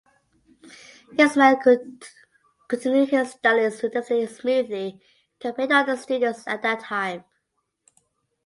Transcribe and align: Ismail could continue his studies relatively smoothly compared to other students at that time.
Ismail 1.15 1.57
could 1.57 2.05
continue 2.67 3.05
his 3.05 3.33
studies 3.33 3.83
relatively 3.83 4.25
smoothly 4.25 4.99
compared 5.39 5.69
to 5.69 5.75
other 5.75 5.95
students 5.95 6.47
at 6.47 6.63
that 6.63 6.79
time. 6.79 7.23